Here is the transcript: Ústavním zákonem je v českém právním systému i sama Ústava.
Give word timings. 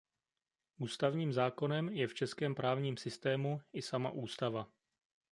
Ústavním 0.77 1.33
zákonem 1.33 1.89
je 1.89 2.07
v 2.07 2.13
českém 2.13 2.55
právním 2.55 2.97
systému 2.97 3.61
i 3.73 3.81
sama 3.81 4.09
Ústava. 4.11 4.67